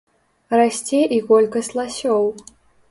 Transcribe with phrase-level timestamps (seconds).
[0.59, 2.23] Расце і колькасць ласёў.